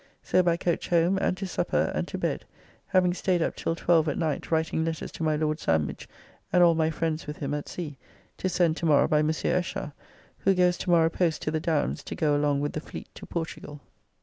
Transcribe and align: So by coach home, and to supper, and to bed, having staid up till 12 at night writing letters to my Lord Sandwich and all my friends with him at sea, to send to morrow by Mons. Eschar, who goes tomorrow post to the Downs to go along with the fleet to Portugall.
So 0.23 0.41
by 0.41 0.57
coach 0.57 0.87
home, 0.87 1.19
and 1.19 1.37
to 1.37 1.45
supper, 1.45 1.91
and 1.93 2.07
to 2.07 2.17
bed, 2.17 2.45
having 2.87 3.13
staid 3.13 3.43
up 3.43 3.55
till 3.55 3.75
12 3.75 4.09
at 4.09 4.17
night 4.17 4.49
writing 4.49 4.83
letters 4.83 5.11
to 5.11 5.21
my 5.23 5.35
Lord 5.35 5.59
Sandwich 5.59 6.07
and 6.51 6.63
all 6.63 6.73
my 6.73 6.89
friends 6.89 7.27
with 7.27 7.37
him 7.37 7.53
at 7.53 7.69
sea, 7.69 7.99
to 8.37 8.49
send 8.49 8.77
to 8.77 8.87
morrow 8.87 9.07
by 9.07 9.21
Mons. 9.21 9.43
Eschar, 9.43 9.93
who 10.39 10.55
goes 10.55 10.79
tomorrow 10.79 11.09
post 11.09 11.43
to 11.43 11.51
the 11.51 11.59
Downs 11.59 12.01
to 12.05 12.15
go 12.15 12.35
along 12.35 12.61
with 12.61 12.73
the 12.73 12.79
fleet 12.81 13.09
to 13.13 13.27
Portugall. 13.27 13.79